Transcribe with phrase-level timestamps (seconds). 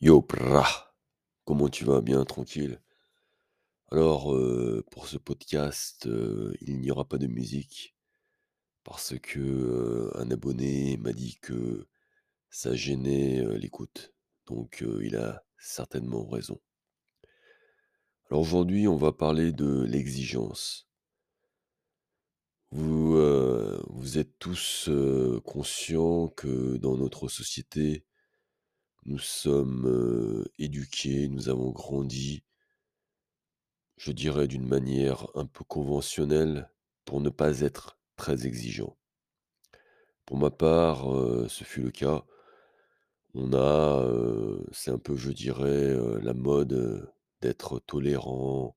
[0.00, 0.94] Yo, pra!
[1.46, 2.02] Comment tu vas?
[2.02, 2.80] Bien, tranquille?
[3.90, 7.94] Alors, heu, pour ce podcast, heu, il n'y aura pas de musique
[8.84, 11.86] parce que, heu, un abonné m'a dit que
[12.50, 14.14] ça gênait, l'écoute,
[14.46, 16.60] donc il a certainement raison.
[18.30, 20.86] Alors aujourd'hui, on va parler de l'exigence.
[22.72, 24.90] Vous, êtes tous,
[25.44, 28.04] conscients que dans notre société,
[29.06, 32.42] nous sommes, éduqués, nous avons grandi
[33.96, 36.70] Je dirais d'une manière un peu conventionnelle
[37.04, 38.96] pour ne pas être très exigeant.
[40.24, 41.04] Pour ma part,
[41.48, 42.24] ce fut le cas.
[43.34, 44.04] On a,
[44.72, 48.76] c'est un peu, je dirais, la mode, d'être tolérant,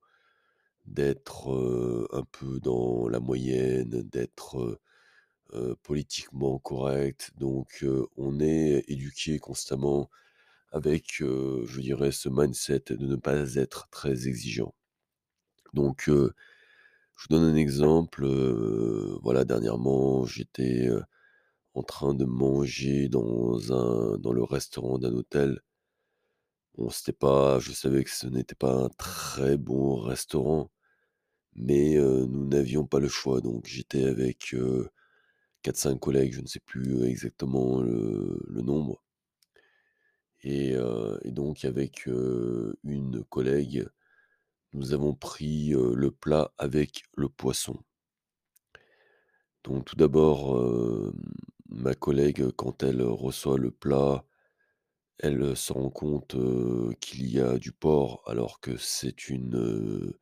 [0.85, 1.49] d'être,
[2.13, 4.79] un peu dans la moyenne, d'être,
[5.81, 7.31] politiquement correct.
[7.37, 7.83] Donc
[8.17, 10.09] on est éduqué constamment
[10.71, 14.73] avec, je dirais ce mindset de ne pas être très exigeant.
[15.73, 18.25] Donc Je vous donne un exemple,
[19.23, 20.89] voilà, dernièrement, j'étais,
[21.75, 25.61] en train de manger dans un dans le restaurant d'un hôtel.
[26.77, 30.71] Bon, c'était pas je savais que ce n'était pas un très bon restaurant,
[31.55, 34.89] mais nous n'avions pas le choix, donc j'étais avec, heu,
[35.63, 39.03] 4-5 collègues, je ne sais plus, exactement le nombre
[40.43, 40.75] et
[41.25, 43.87] donc avec, une collègue,
[44.73, 47.77] nous avons pris, le plat avec le poisson.
[49.63, 51.13] Donc tout d'abord,
[51.69, 54.25] ma collègue, quand elle reçoit le plat,
[55.19, 56.35] elle, se rend compte,
[57.01, 60.13] qu'il y a du porc alors que c'est une,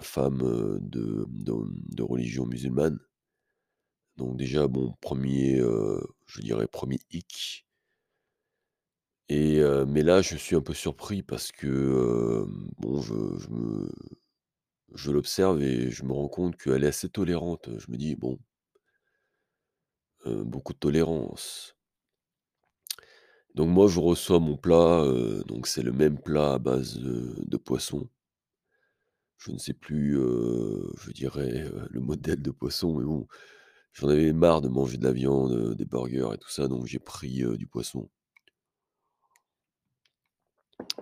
[0.00, 2.98] femme, de religion musulmane.
[4.16, 7.66] Donc déjà, bon, premier, er je dirais premier er hic
[9.30, 12.44] mais là, je suis un peu surpris parce que,
[12.78, 13.00] bon,
[14.94, 17.70] je l'observe et je me rends compte qu'elle est assez tolérante.
[17.78, 18.38] Je me dis: «Bon,
[20.24, 21.76] beaucoup de tolérance».
[23.54, 25.04] Donc moi, je reçois mon plat,
[25.46, 28.08] donc c'est le même plat à base de poisson.
[29.38, 33.26] Je ne sais plus, je dirais, le modèle de poisson, mais bon,
[33.92, 36.98] j'en avais marre de manger de la viande, des burgers et tout ça, donc j'ai
[36.98, 38.08] pris, du poisson.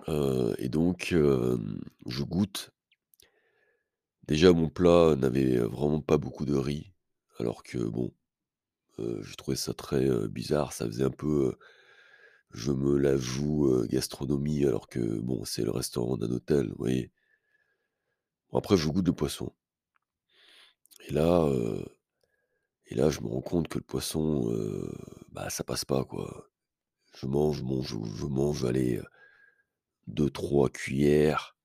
[0.07, 1.13] Heu et donc
[2.05, 2.71] je goûte.
[4.27, 6.93] Déjà mon plat n'avait, vraiment pas beaucoup de riz,
[7.39, 8.11] alors que bon,
[8.99, 10.73] j'ai trouvé ça très, bizarre.
[10.73, 11.57] Ça faisait un peu,
[12.51, 17.11] je me la joue, gastronomie alors que bon, c'est le restaurant d'un hôtel, vous voyez?
[18.53, 19.51] Après je goûte le poisson
[21.07, 21.47] et là,
[22.87, 24.51] et là je me rends compte que le poisson,
[25.31, 26.49] bah, ça passe pas quoi.
[27.15, 29.01] Je mange, je mange, je mange, allez,
[30.13, 31.57] 2-3 cuillères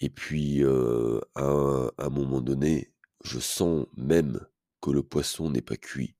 [0.00, 2.92] et puis, à un moment donné,
[3.24, 4.40] je sens même
[4.80, 6.16] que le poisson n'est pas cuit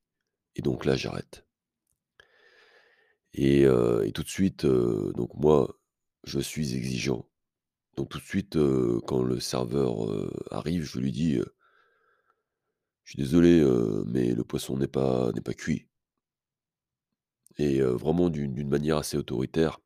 [0.57, 1.45] et donc là j'arrête
[3.37, 3.67] et
[4.15, 5.77] tout de suite, donc moi,
[6.23, 7.29] je suis exigeant.
[7.97, 8.57] Donc tout de suite,
[9.07, 10.09] quand le serveur,
[10.53, 11.41] arrive, je lui dis,
[13.03, 13.61] «Je suis désolé,
[14.07, 15.89] mais le poisson n'est pas n'est pas cuit»
[17.59, 19.81] et vraiment d'une manière assez autoritaire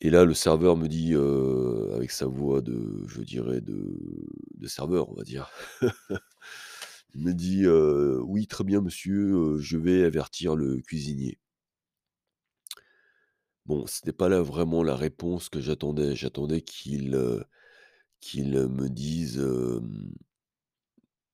[0.00, 5.08] et là, le serveur me dit, heu, avec sa voix de je dirais de serveur,
[5.10, 5.50] on va dire.
[7.14, 11.38] Il me dit, heu: «Oui, très bien monsieur, heu, je vais avertir le cuisinier».
[13.66, 16.14] Bon, c'était pas là vraiment la réponse que j'attendais.
[16.14, 17.18] J'attendais qu'il,
[18.20, 19.42] qu'il, me dise,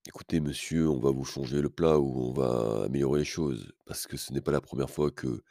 [0.07, 3.73] «Écoutez monsieur, on va vous changer le plat ou on va améliorer les choses».
[3.87, 5.43] Parce que ce n'est pas la première fois que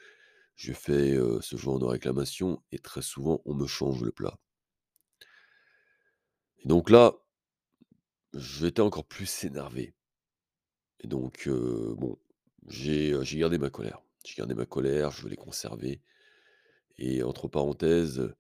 [0.61, 4.38] je fais, ce genre de réclamation et très souvent on me change le plat.
[6.59, 7.16] Et donc là,
[8.35, 9.95] j'étais encore plus énervé
[10.99, 12.19] et donc bon,
[12.67, 14.03] j'ai, gardé ma colère.
[14.23, 15.99] J'ai gardé ma colère, je l'ai conservée
[16.99, 18.31] et entre parenthèses,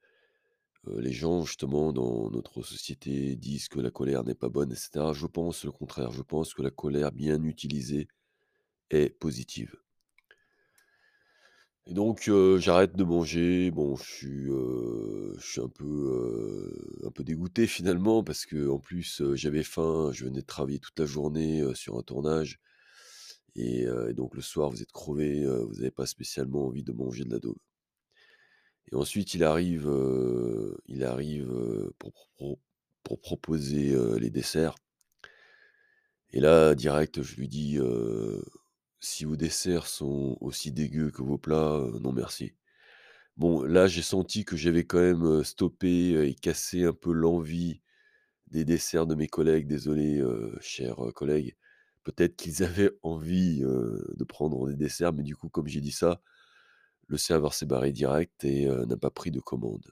[0.85, 5.13] les gens justement dans notre société disent que la colère n'est pas bonne et cetera.
[5.13, 6.11] Je pense le contraire.
[6.11, 8.07] Je pense que la colère bien utilisée
[8.91, 9.75] est positive.
[11.91, 13.69] Et donc j'arrête de manger.
[13.69, 14.03] Bon, je
[15.41, 16.73] suis, un peu,
[17.19, 20.09] dégoûté finalement parce qu'en plus, j'avais faim.
[20.13, 22.61] Je venais de travailler toute la journée, sur un tournage
[23.57, 23.85] et
[24.15, 27.39] donc le soir vous êtes crevé, vous avez pas spécialement envie de manger de la
[27.39, 27.57] daube.
[28.89, 29.91] Et ensuite il arrive,
[30.87, 31.53] il arrive,
[31.99, 32.57] pour pro
[33.03, 34.75] pour proposer, les desserts
[36.31, 37.77] et là direct je lui dis,
[39.01, 42.53] «Si vos desserts sont aussi dégueux que vos plats, non merci».
[43.37, 47.81] Bon, là, j'ai senti que j'avais quand même, stoppé, et cassé un peu l'envie
[48.47, 49.67] des desserts de mes collègues.
[49.67, 50.23] Désolé,
[50.61, 51.55] chers, collègues.
[52.03, 56.21] Peut-être qu'ils avaient envie, de prendre des desserts, mais du coup, comme j'ai dit ça,
[57.07, 59.91] le serveur s'est barré direct et n'a pas pris de commande.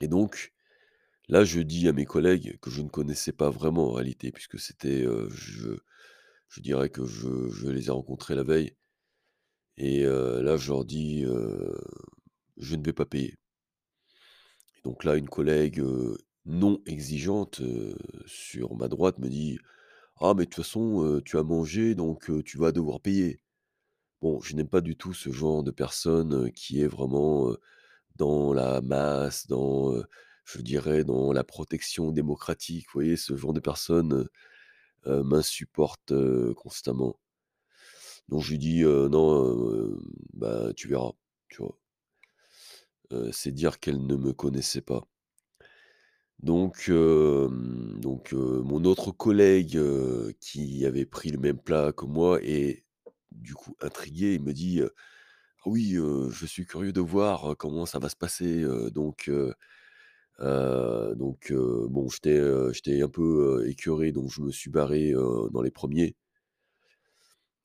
[0.00, 0.52] Et donc,
[1.28, 4.58] là, je dis à mes collègues que je ne connaissais pas vraiment en réalité, puisque
[4.58, 5.06] c'était,
[6.48, 8.74] je dirais que je les ai rencontrés la veille
[9.78, 11.24] et heu, là, je leur dis,
[12.58, 13.36] «Je ne vais pas payer».
[14.76, 15.82] Et donc là, une collègue,
[16.46, 17.60] non exigeante,
[18.26, 19.58] sur ma droite me dit:
[20.20, 23.40] «Ah mais de toute façon, tu as mangé donc tu vas devoir payer».
[24.22, 27.54] Bon, je n'aime pas du tout ce genre de personne, qui est vraiment,
[28.16, 29.94] dans la masse, dans,
[30.44, 32.86] je dirais dans la protection démocratique.
[32.88, 33.16] Vous voyez?
[33.16, 34.28] Ce genre de personne,
[35.06, 37.18] m'insupporte, heu, constamment.
[38.28, 39.96] Donc je lui dis: «Heu, non,
[40.34, 41.12] bah, tu verras»,
[41.48, 41.78] tu vois?
[43.32, 45.04] C'est dire qu'elle ne me connaissait pas.
[46.42, 49.78] Donc donc mon autre collègue,
[50.40, 52.84] qui avait pris le même plat que moi et
[53.32, 54.88] du coup intrigué, il me dit, «Ah
[55.66, 55.96] oui,
[56.30, 58.64] je suis curieux de voir, comment ça va se passer»,
[58.94, 59.30] donc
[60.40, 64.70] heu, donc heu, bon, j'étais, heu, j'étais un peu, heu, écœuré, donc je me suis
[64.70, 65.12] barré,
[65.52, 66.16] dans les premiers.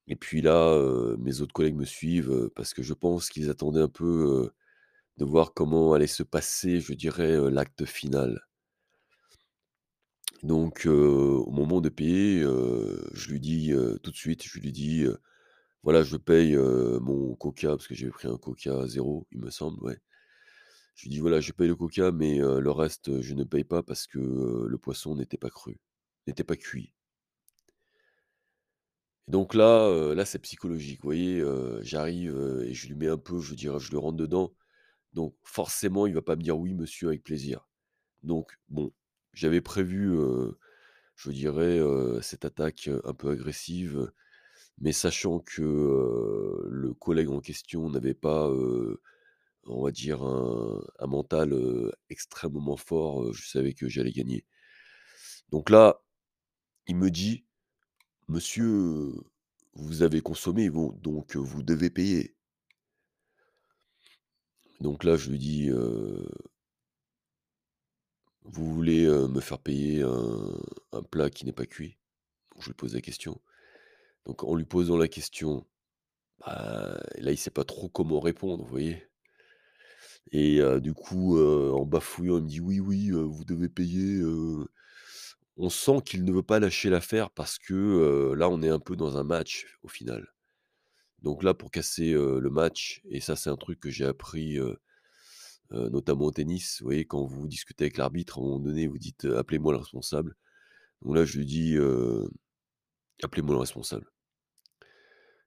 [0.07, 0.77] et puis là,
[1.17, 4.49] mes autres collègues me suivent, parce que je pense qu'ils attendaient un peu,
[5.17, 8.47] de voir comment allait se passer, je dirais, l'acte final.
[10.43, 13.71] Donc, au moment de payer, je lui dis,
[14.03, 15.05] tout de suite, je lui dis,
[15.83, 19.81] «Voilà, je paye, mon coca», parce que j'avais pris un coca zéro, il me semble,
[19.83, 19.99] ouais.
[20.95, 23.83] Je lui dis: «Voilà, je paye le coca, mais le reste, je ne paye pas
[23.83, 24.19] parce que,
[24.67, 25.79] le poisson n'était pas cru,
[26.27, 26.93] n'était pas cuit».
[29.27, 31.43] Et donc là, là, c'est psychologique, vous voyez?
[31.81, 34.53] J'arrive, et je lui mets un peu, je dirais, je lui rentre dedans.
[35.13, 37.67] Donc forcément, il va pas me dire: «Oui, monsieur, avec plaisir».
[38.23, 38.93] Donc bon,
[39.33, 40.17] j'avais prévu,
[41.15, 41.79] je dirais,
[42.21, 44.11] cette attaque, un peu agressive,
[44.79, 45.61] mais sachant que,
[46.69, 48.51] le collègue en question n'avait pas,
[49.65, 51.53] on va dire un mental,
[52.09, 54.45] extrêmement fort, je savais que j'allais gagner.
[55.49, 56.01] Donc là,
[56.87, 57.45] il me dit:
[58.27, 59.13] «Monsieur,
[59.73, 62.35] vous avez consommé, donc vous devez payer».
[64.81, 65.69] Donc là, je lui dis,
[68.43, 71.97] «Vous voulez, me faire payer un plat qui n'est pas cuit?»
[72.59, 73.41] Je lui pose la question.
[74.25, 75.65] Donc en lui posant la question,
[76.39, 79.07] bah, là, il sait pas trop comment répondre, vous voyez?
[80.31, 84.21] Et du coup, en bafouillant, il me dit: «Oui, oui, vous devez payer»,
[85.57, 88.95] on sent qu'il ne veut pas lâcher l'affaire parce que, là, on est un peu
[88.95, 90.27] dans un match, au final.
[91.21, 94.57] Donc là, pour casser, le match et ça, c'est un truc que j'ai appris,
[95.71, 98.97] notamment au tennis, vous voyez, quand vous discutez avec l'arbitre, à un moment donné, vous
[98.97, 100.35] dites, «Appelez-moi le responsable».
[101.03, 101.77] Donc là, je lui dis,
[103.21, 104.11] «Appelez-moi le responsable».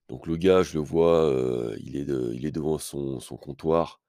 [0.09, 4.01] Donc le gars, je le vois, il est devant son comptoir.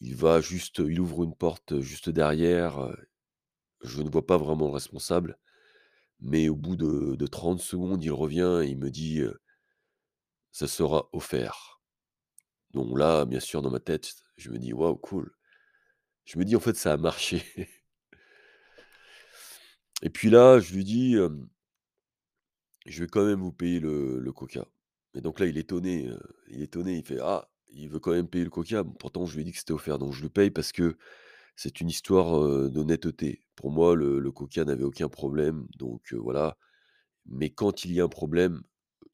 [0.00, 2.92] Il va juste il ouvre une porte, juste derrière,
[3.82, 5.38] je ne vois pas vraiment le responsable,
[6.20, 9.22] mais au bout de de 30 secondes, il revient et il me dit,
[10.52, 11.80] «Ça sera offert».
[12.72, 15.32] Donc là, bien sûr, dans ma tête, je me dis: «Waouh, cool».
[16.24, 17.42] Je me dis: «En fait, ça a marché»
[20.02, 21.16] et puis là, je lui dis,
[22.86, 24.66] «Je vais quand même vous payer le le coca»
[25.14, 26.10] et donc là, il est étonné,
[26.48, 29.34] il est étonné, il fait: «Ah, il veut quand même payer le coca?» pourtant, je
[29.36, 30.96] lui ai dit que c'était offert, donc je le paye parce que
[31.56, 33.44] C'est une histoire, d'honnêteté.
[33.56, 36.56] Pour moi, le le coca n'avait aucun problème, donc voilà.
[37.26, 38.62] Mais quand il y a un problème,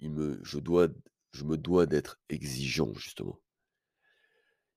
[0.00, 0.88] je dois
[1.44, 3.40] me dois d'être exigeant, justement.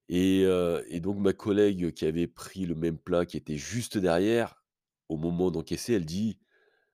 [0.09, 4.63] Et donc ma collègue qui avait pris le même plat, qui était juste derrière,
[5.09, 6.39] au moment d'encaisser, elle dit: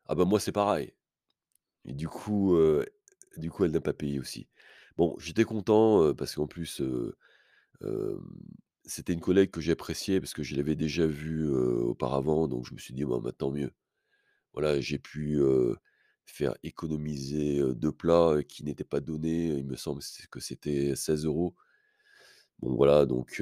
[0.07, 0.93] «Ah bah, moi, c'est pareil»
[1.85, 2.57] et du coup,
[3.37, 4.47] du coup, elle n'a pas payé aussi.
[4.97, 6.81] Bon, j'étais content, parce qu'en plus,
[8.85, 12.79] c'était une collègue que j'appréciais parce que je l'avais déjà vue, auparavant, donc je me
[12.79, 13.71] suis dit: «Bon, bah, tant mieux».
[14.53, 15.41] Voilà, j'ai pu,
[16.25, 21.25] faire économiser, heu, 2 plats, qui n'étaient pas donnés, il me semble que c'était 16
[21.25, 21.55] euros.
[22.59, 23.41] Bon voilà, donc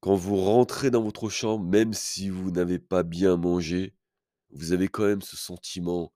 [0.00, 3.94] quand vous rentrez dans votre chambre, même si vous n'avez pas bien mangé,
[4.50, 6.12] vous avez quand même ce sentiment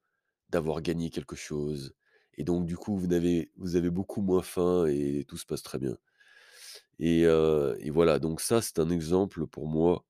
[0.50, 1.94] d'avoir gagné quelque chose
[2.34, 5.96] et donc du coup, vous avez beaucoup moins faim et tout se passe très bien
[6.98, 10.04] et voilà, donc ça, c'est un exemple pour moi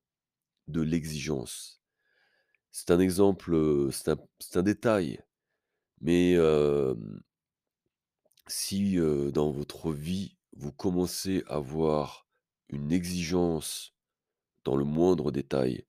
[0.68, 1.82] de l'exigence.
[2.72, 3.56] C'est un exemple,
[3.92, 5.20] c'est un détail
[6.00, 6.36] Mais
[8.46, 12.26] si, dans votre vie, vous commencez à avoir
[12.68, 13.94] une exigence
[14.64, 15.86] dans le moindre détail,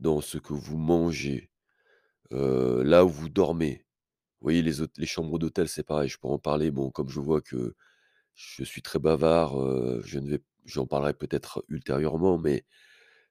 [0.00, 1.50] dans ce que vous mangez,
[2.30, 3.84] là où vous dormez.
[4.44, 6.70] Vous voyez les chambres d'hôtel, c'est pareil, je pourrais en parler.
[6.70, 7.74] Bon, comme je vois que
[8.34, 9.54] je suis très bavard,
[10.66, 12.66] j'en parlerai peut-être ultérieurement, mais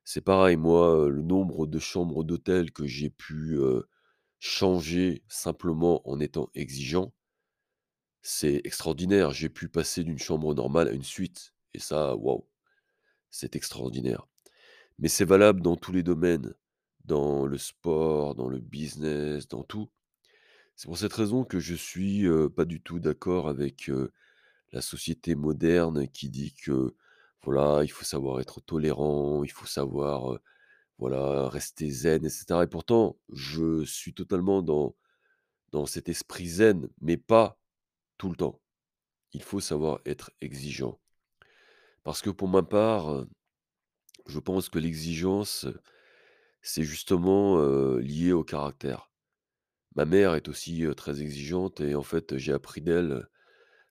[0.03, 3.59] c'est pareil, moi, le nombre de chambres d'hôtel que j'ai pu,
[4.39, 7.13] changer simplement en étant exigeant
[8.23, 9.31] c'est extraordinaire.
[9.31, 12.47] J'ai pu passer d'une chambre normale à une suite et ça, waouh,
[13.29, 14.27] c'est extraordinaire.
[14.99, 16.53] Mais c'est valable dans tous les domaines,
[17.05, 19.89] dans le sport, dans le business, dans tout.
[20.75, 23.89] C'est pour cette raison que je suis, heu, pas du tout d'accord avec,
[24.71, 26.95] la société moderne qui dit que,
[27.43, 30.39] voilà, il faut savoir être tolérant, il faut savoir,
[30.97, 34.95] voilà, rester zen et cetera et pourtant, je suis totalement dans
[35.85, 37.59] cet esprit zen, mais pas
[38.17, 38.61] tout le temps.
[39.33, 40.99] Il faut savoir être exigeant.
[42.03, 43.25] Parce que pour ma part,
[44.27, 45.67] je pense que l'exigence,
[46.61, 47.57] c'est justement,
[47.97, 49.12] lié au caractère.
[49.95, 53.27] Ma mère est aussi, très exigeante et en fait, j'ai appris d'elle,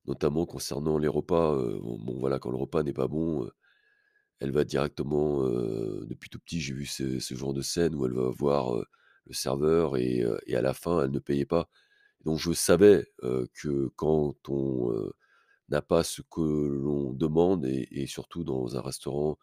[0.06, 3.48] notamment concernant les repas, bon voilà, quand le repas n'est pas bon,
[4.40, 5.44] elle va directement,
[6.04, 8.74] depuis tout petit, j'ai vu ce genre de scène où elle va voir,
[9.26, 11.68] le serveur et à la fin, elle ne payait pas.
[12.24, 13.06] Donc je savais,
[13.54, 15.12] que quand on,
[15.68, 19.38] n'a pas ce que l'on demande et surtout dans un restaurant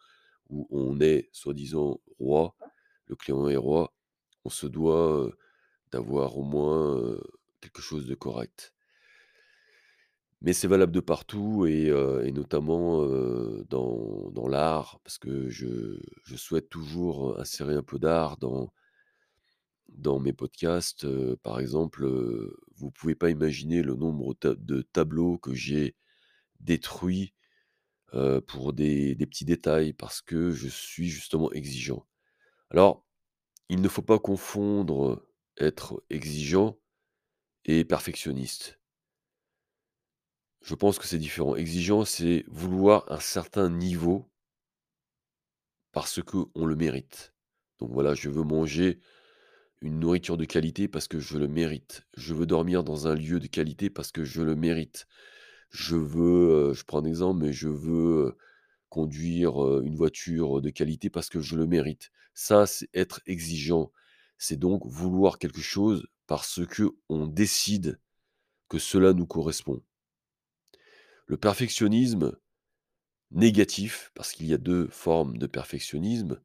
[0.48, 2.54] où on est soi-disant roi,
[3.06, 3.92] le client est roi,
[4.44, 5.30] on se doit,
[5.92, 7.18] d'avoir au moins,
[7.60, 8.72] quelque chose de correct.
[10.42, 11.90] Mais c'est valable de partout et
[12.32, 13.04] notamment,
[13.68, 18.72] dans dans l'art parce que je je souhaite toujours, insérer un peu d'art dans
[19.88, 21.06] dans mes podcasts,
[21.38, 22.06] par exemple,
[22.76, 25.96] vous pouvez pas imaginer le nombre de tableaux que j'ai
[26.60, 27.34] détruits,
[28.46, 32.06] pour des des petits détails parce que je suis justement exigeant.
[32.70, 33.04] Alors,
[33.70, 35.24] il ne faut pas confondre
[35.60, 36.78] être exigeant
[37.66, 38.80] et perfectionniste.
[40.62, 41.54] Je pense que c'est différent.
[41.54, 44.30] Exigeant, c'est vouloir un certain niveau
[45.92, 47.34] parce qu'on le mérite.
[47.78, 49.00] Donc voilà, je veux manger
[49.82, 52.04] une nourriture de qualité parce que je le mérite.
[52.16, 55.06] Je veux dormir dans un lieu de qualité parce que je le mérite.
[55.70, 58.38] Je veux, heu, je prends un exemple, mais je veux, heu,
[58.90, 62.10] conduire, heu, une voiture de qualité parce que je le mérite.
[62.34, 63.92] Ça, c'est être exigeant.
[64.40, 68.00] C'est donc vouloir quelque chose parce qu'on décide
[68.68, 69.82] que cela nous correspond.
[71.26, 72.36] Le perfectionnisme
[73.30, 76.40] négatif, parce qu'il y a 2 formes de perfectionnisme,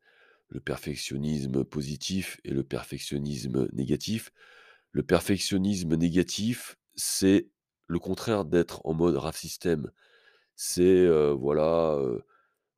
[0.49, 4.31] le perfectionnisme positif et le perfectionnisme négatif.
[4.91, 7.49] Le perfectionnisme négatif, c'est
[7.87, 9.91] le contraire d'être en mode rave system.
[10.55, 12.23] C'est, heu, voilà, heu,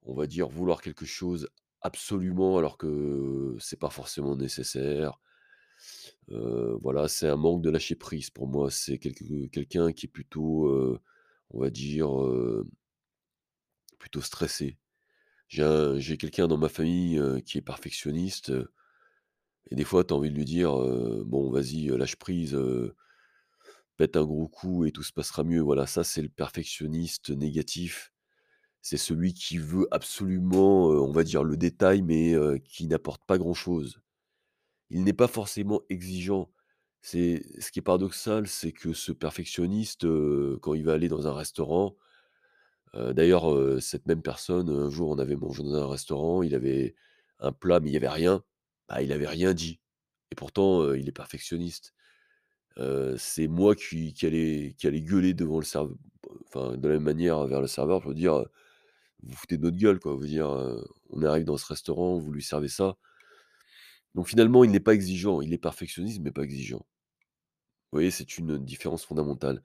[0.04, 1.50] on va dire vouloir quelque chose
[1.88, 5.20] absolument alors que c'est pas forcément nécessaire.
[6.30, 8.70] Voilà, c'est un manque de lâcher prise pour moi.
[8.72, 11.00] C'est quelqu'un qui est plutôt,
[11.52, 12.10] on va dire,
[14.00, 14.78] plutôt stressé.
[15.50, 18.52] J'ai un j'ai quelqu'un dans ma famille, qui est perfectionniste,
[19.72, 20.72] et des fois tu as envie de lui dire,
[21.26, 22.58] «Bon vas-y, lâche prise,
[23.98, 25.62] pète un gros coup et tout se passera mieux».
[25.62, 28.12] Voilà, ça c'est le perfectionniste négatif.
[28.90, 34.00] C'est celui qui veut absolument, on va dire le détail, mais qui n'apporte pas grand-chose.
[34.90, 36.50] Il n'est pas forcément exigeant.
[37.02, 40.08] C'est ce qui est paradoxal, c'est que ce perfectionniste,
[40.62, 41.98] quand il va aller dans un restaurant,
[42.94, 46.96] d'ailleurs, cette même personne, un jour, on avait mangé dans un restaurant, il avait
[47.40, 48.42] un plat, mais il y avait rien.
[48.88, 49.82] Bah, il avait rien dit
[50.32, 51.94] et pourtant, il est perfectionniste.
[53.18, 55.94] C'est moi qui qui allais qui allais gueuler devant le serve
[56.46, 58.46] enfin, de la même manière vers le serveur pour dire,
[59.24, 60.16] «Vous foutez de notre gueule, quoi».
[60.16, 62.98] Vous dire, heu, on arrive dans ce restaurant, vous lui servez ça.
[64.16, 66.86] Donc finalement, il n'est pas exigeant, il est perfectionniste, mais pas exigeant.
[67.92, 69.62] Vous voyez, c'est une différence fondamentale.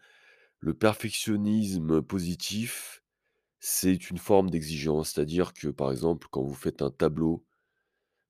[0.61, 3.03] Le perfectionnisme positif,
[3.61, 7.45] c'est une forme d'exigence, c'est-à-dire que, par exemple, quand vous faites un tableau,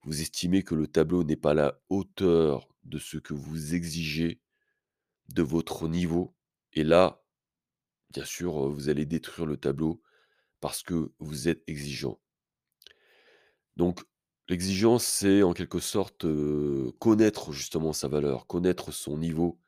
[0.04, 4.40] vous estimez que le tableau n'est pas à la hauteur de ce que vous exigez
[5.28, 6.34] de votre niveau
[6.74, 7.22] et là,
[8.10, 10.02] bien sûr, heu, vous allez détruire le tableau
[10.62, 12.18] parce que vous êtes exigeant.
[13.76, 14.02] Donc
[14.48, 16.24] l'exigence, c'est en quelque sorte,
[16.98, 19.58] connaître justement sa valeur, connaître son niveau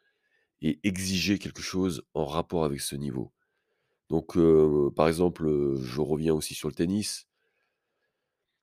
[0.62, 3.32] et exiger quelque chose en rapport avec ce niveau.
[4.08, 4.38] Donc
[4.94, 7.26] par exemple, je reviens aussi sur le tennis.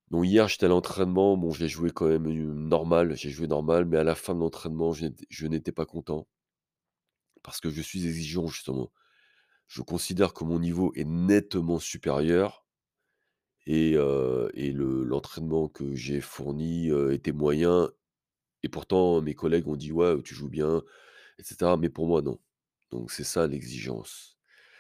[0.10, 2.28] Donc hier, j'étais à l'entraînement, bon, j'ai joué quand même,
[2.68, 6.28] normal, j'ai joué normal, mais à la fin de l'entraînement, je n'étais pas content
[7.44, 8.92] parce que je suis exigeant justement.
[9.72, 12.66] Je considère que mon niveau est nettement supérieur
[13.66, 17.90] et l'entraînement que j'ai fourni, était moyen
[18.64, 20.84] et pourtant mes collègues ont dit: «Ouais, tu joues bien»
[21.40, 22.38] et cetera, mais pour moi non.
[22.90, 24.38] Donc c'est ça l'exigence.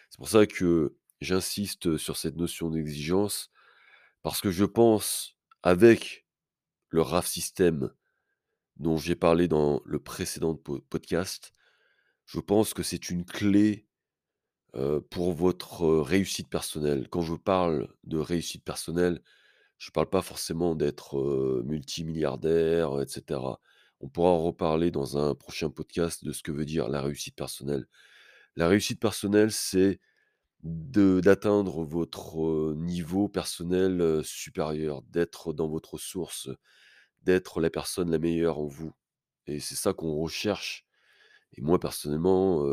[0.10, 3.50] C'est pour ça que j'insiste sur cette notion d'exigence,
[4.24, 6.28] parce que je pense avec
[6.90, 7.94] le RAF système
[8.76, 11.54] dont j'ai parlé dans le précédent po podcast,
[12.26, 13.88] je pense que c'est une clé,
[14.76, 17.08] heu, pour votre, heu, réussite personnelle?
[17.10, 19.22] Quand je parle de réussite personnelle,
[19.80, 23.62] je parle pas forcément d'être, multimilliardaire, et cetera.
[24.02, 27.36] On pourra en reparler dans un prochain podcast de ce que veut dire la réussite
[27.36, 27.88] personnelle.
[28.58, 30.00] La réussite personnelle, c'est
[30.64, 36.50] d'atteindre votre, niveau personnel, supérieur, d'être dans votre source,
[37.24, 38.94] d'être la personne la meilleure en vous
[39.48, 40.86] et c'est ça qu'on recherche
[41.58, 42.66] et moi personnellement,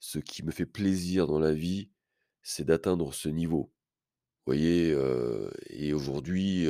[0.00, 1.90] ce qui me fait plaisir dans la vie,
[2.42, 3.72] c'est d'atteindre ce niveau.
[4.46, 4.96] Vous voyez,
[5.70, 6.66] et aujourd'hui,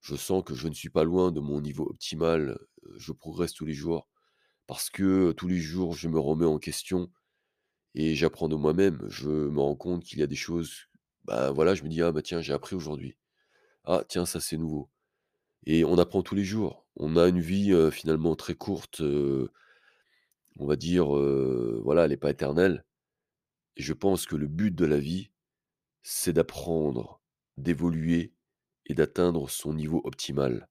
[0.00, 2.58] je sens que je ne suis pas loin de mon niveau optimal,
[2.96, 4.08] je progresse tous les jours
[4.66, 7.10] parce que, tous les jours, je me remets en question
[7.94, 9.02] et j'apprends de moi-même.
[9.08, 10.74] Je me rends compte qu'il y a des choses,
[11.24, 13.16] bah, voilà, je me dis: «Ah bah tiens, j'ai appris aujourd'hui.
[13.84, 14.90] Ah tiens, ça c'est nouveau»
[15.66, 16.86] et on apprend tous les jours.
[16.96, 19.02] On a une vie, finalement très courte,
[20.58, 21.06] on va dire,
[21.82, 22.84] voilà, elle est pas éternelle
[23.76, 25.30] je pense que le but de la vie,
[26.02, 27.20] c'est d'apprendre,
[27.58, 28.32] d'évoluer
[28.86, 30.68] et d'atteindre son niveau optimal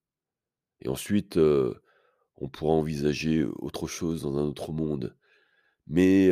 [0.82, 5.16] et ensuite, on pourra envisager autre chose dans un autre monde.
[5.88, 6.30] Mais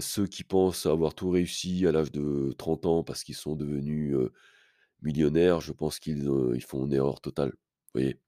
[0.00, 4.16] ceux qui pensent avoir tout réussi à l'âge de 30 ans parce qu'ils sont devenus,
[5.02, 6.28] millionnaires, je pense qu'ils,
[6.66, 7.50] font une erreur totale.
[7.50, 8.20] Vous voyez?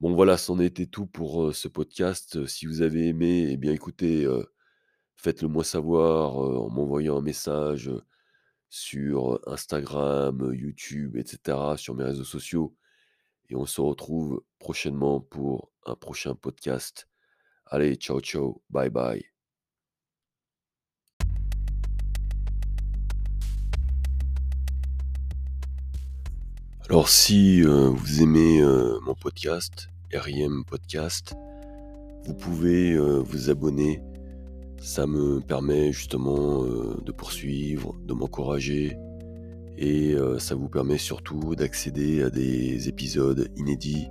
[0.00, 2.46] Bon voilà, c'en était tout pour, ce podcast.
[2.46, 4.26] Si vous avez aimé, eh bien écoutez,
[5.16, 7.90] faites-le moi savoir, en m'envoyant un message,
[8.70, 12.76] sur Instagram, YouTube et cetera, sur mes réseaux sociaux
[13.50, 17.08] et on se retrouve prochainement pour un prochain podcast.
[17.66, 19.37] Allez, ciao, ciao, bye bye.
[26.90, 31.34] Alors si, heu, vous aimez, heu, mon podcast, RIM Podcast,
[32.24, 34.00] vous pouvez, heu, vous abonner.
[34.80, 38.96] Ça me permet justement, de poursuivre, de m'encourager
[39.76, 44.06] et ça vous permet surtout d'accéder à des épisodes inédits,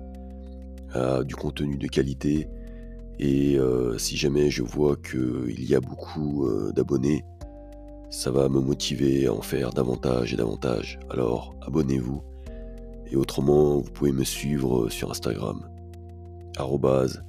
[0.93, 2.47] à du contenu de qualité
[3.17, 3.57] et
[3.97, 7.23] si jamais je vois qu'il y a beaucoup, d'abonnés,
[8.09, 10.99] ça va me motiver à en faire davantage et davantage.
[11.09, 12.21] Alors abonnez-vous
[13.11, 15.67] et autrement, vous pouvez me suivre sur Instagram,
[16.57, 17.23] arrobase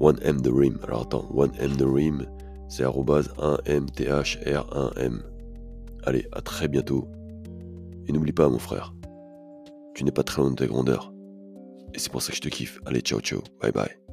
[0.00, 0.82] 1mtherim.
[0.84, 2.26] Alors attends, 1mtherim,
[2.68, 5.20] c'est arrobase 1mthr1m.
[6.04, 7.06] Allez, à très bientôt.
[8.06, 8.94] Et n'oublie pas, mon frère,
[9.94, 11.12] tu n'es pas très loin de ta grandeur.
[11.94, 12.80] Et c'est pour ça que je te kiffe.
[12.86, 13.42] Allez, ciao, ciao.
[13.60, 14.07] Bye bye.